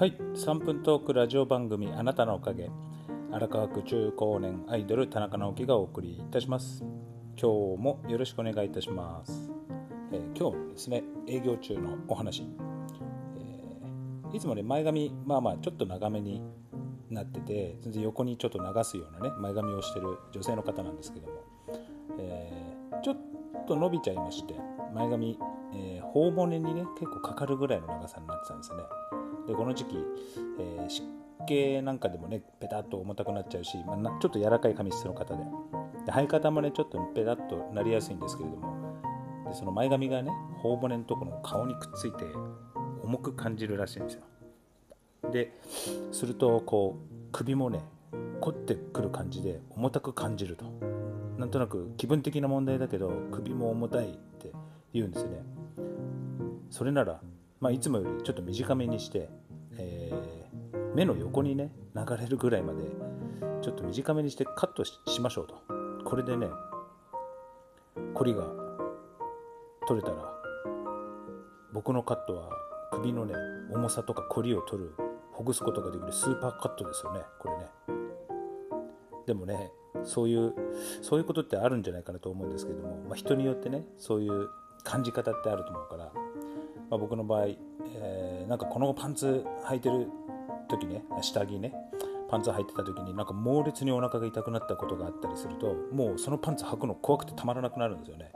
[0.00, 2.70] はい3分トークラジオ番組あなたのおかげ。
[3.32, 6.82] 荒川区中高年アイドル田中直樹がお送りいたします。
[7.38, 9.52] 今日もよろしくお願いいたします、
[10.10, 12.48] えー今日ですね営業中のお話、
[13.36, 16.42] えーいつもね前髪まあまあちょっと長めに
[17.10, 21.34] なってて全然横にちょっと流すようなね前髪をしてる女性の方なんですけども、
[22.18, 23.16] えーちょっ
[23.68, 24.54] と伸びちゃいまして
[24.94, 25.38] 前髪、
[25.74, 28.78] えー頬骨にね結構かかるぐらいの長さになってたんですね。
[29.46, 29.96] でこの時期、
[30.58, 31.06] えー湿
[31.46, 35.42] 気なんかでもねペタッと重たくなっちゃうし、まあちょっと柔らかい髪質の方で。
[36.06, 39.00] で生え方もねちょっとペタッとなりやすいんですけれども。
[39.48, 40.30] でその前髪がね
[40.62, 42.24] 頬骨のところの顔にくっついて
[43.02, 44.22] 重く感じるらしいんですよ。
[45.32, 45.52] で
[46.12, 47.80] するとこう首もね
[48.40, 50.66] 凝ってくる感じで重たく感じると。
[51.38, 54.52] なんとなく気分的な問題だけど首も重たいって
[54.92, 55.42] 言うんですよね。
[56.68, 57.20] それなら、
[57.60, 59.28] まあ、いつもよりちょっと短めにして、
[59.78, 60.30] えー
[60.94, 62.80] 目の横にね流れるぐらいまで
[63.62, 65.62] ちょっと短めにしてカットしましょうと。
[66.04, 66.48] これでね
[68.14, 68.44] 凝りが
[69.86, 70.16] 取れたら
[71.72, 72.50] 僕のカットは
[72.92, 73.34] 首のね
[73.72, 74.94] 重さとか凝りを取る
[75.32, 77.66] ほぐすことができるスーパーカットですよねこれね。
[79.26, 79.70] でもね
[80.02, 80.52] そういう
[81.02, 84.48] そういうことってあるんじゃないかなと思うんですけども、まあ、人によってねそういう
[84.82, 86.12] 感じ方ってあると思うから、
[86.90, 90.08] まあ、僕の場合、えーなんかこのパンツ履いてる
[90.68, 91.72] 時ね下着ね
[92.28, 98.32] パンツ履いてた時になんか猛烈にお腹が痛くなったことがあったりするともうそのパンツ履くの怖くてたまらなくなるんですよね。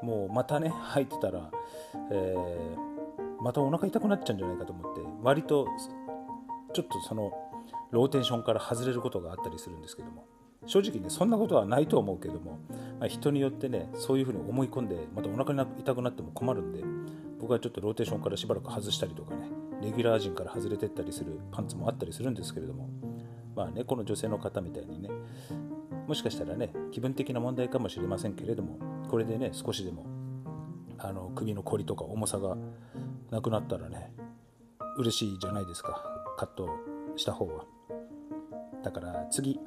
[0.00, 1.50] もうまたね履いてたら、
[2.10, 2.92] えー
[3.42, 5.66] またお腹痛くなっちゃうんじゃないかと思って割と
[6.72, 7.32] ちょっとその
[7.90, 10.26] ローテーションから外れることがあったりするんですけども
[10.66, 12.60] 正直ねそんなことはないと思うけども、
[13.00, 16.84] まあ、人によってねそういうふうに思い込んでまたお腹が痛くなっても困るんで
[17.42, 19.50] 僕はちょっとローテーションからしばらく外したりとかね
[19.82, 22.88] レギュラー陣から外れてったりするパンツもあったりするんですけれども
[23.56, 25.10] まあねこの女性の方みたいにね
[26.06, 28.78] もしかしたらね気分的な問題かもしれませんけれども
[29.10, 30.06] これでね少しでも
[30.98, 32.56] あの首のこりとか重さが
[33.32, 34.12] なくなったらね
[34.98, 36.00] 嬉しいじゃないですか
[36.38, 36.68] カット
[37.16, 37.64] した方は。
[38.84, 39.58] だから次、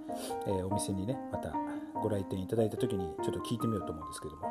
[0.47, 1.53] えーお店にねまた
[2.01, 4.47] ご来店いただいた時にちょっと聞いてみようと思うんですけども、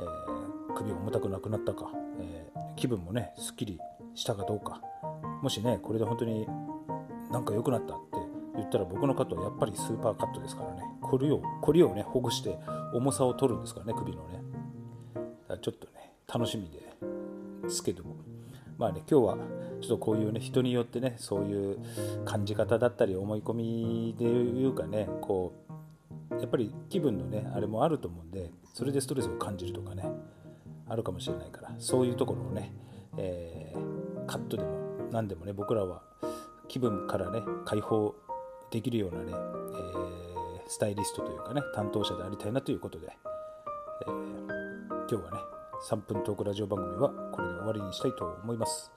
[0.00, 0.45] えー
[0.76, 3.80] 首重たくなくなったか、えー気分もねすっきり
[4.14, 4.82] したかどうか。
[5.42, 6.46] もしねこれで本当に
[7.32, 8.18] なんか良くなったって
[8.54, 10.82] 言ったら僕のカットはやっぱりスーパーカットですからね。
[11.00, 12.58] これをこりをねほぐして
[12.92, 14.42] 重さを取るんですからね首のね。
[15.62, 18.16] ちょっとね楽しみですけども。
[18.76, 19.38] まあね今日は
[19.80, 21.78] ちょっとこういうね人によってねそういう
[22.26, 25.54] 感じ方だったり思い込みでいうかねこ
[26.30, 30.04] うやっぱり気分のねあれもあると思うんでそれでストレスを感じるとかね。
[30.88, 32.72] あるかもしれないからそういうところをね、
[33.16, 36.02] えーカットでも何でもね僕らは
[36.66, 38.14] 気分からね解放
[38.72, 40.16] できるようなね、えー
[40.68, 43.08] スタイリストというかね担当者でありたいなということで、
[44.06, 44.46] えー
[45.08, 45.38] 今日はね
[45.88, 48.90] 3分トークラジオ番組はこれで終わりにしたいと思います。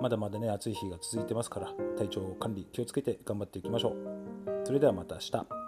[0.00, 3.96] まだまだね暑い日が続いてますから体調管理気をつけて頑張っていきましょう。
[4.64, 5.61] それではまた明日。